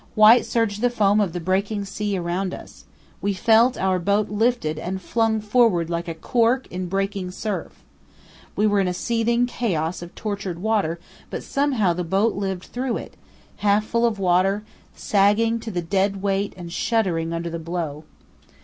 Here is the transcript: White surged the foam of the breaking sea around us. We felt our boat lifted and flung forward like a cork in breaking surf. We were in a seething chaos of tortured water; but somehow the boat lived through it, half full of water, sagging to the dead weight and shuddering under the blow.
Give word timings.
White 0.15 0.47
surged 0.47 0.81
the 0.81 0.89
foam 0.89 1.21
of 1.21 1.31
the 1.31 1.39
breaking 1.39 1.85
sea 1.85 2.17
around 2.17 2.55
us. 2.55 2.85
We 3.21 3.35
felt 3.35 3.77
our 3.77 3.99
boat 3.99 4.29
lifted 4.29 4.79
and 4.79 4.99
flung 4.99 5.39
forward 5.41 5.91
like 5.91 6.07
a 6.07 6.15
cork 6.15 6.65
in 6.71 6.87
breaking 6.87 7.29
surf. 7.29 7.83
We 8.55 8.65
were 8.65 8.79
in 8.79 8.87
a 8.87 8.95
seething 8.95 9.45
chaos 9.45 10.01
of 10.01 10.15
tortured 10.15 10.57
water; 10.57 10.99
but 11.29 11.43
somehow 11.43 11.93
the 11.93 12.03
boat 12.03 12.33
lived 12.33 12.63
through 12.63 12.97
it, 12.97 13.15
half 13.57 13.85
full 13.85 14.07
of 14.07 14.17
water, 14.17 14.63
sagging 14.95 15.59
to 15.59 15.69
the 15.69 15.83
dead 15.83 16.23
weight 16.23 16.55
and 16.57 16.73
shuddering 16.73 17.31
under 17.31 17.51
the 17.51 17.59
blow. 17.59 18.03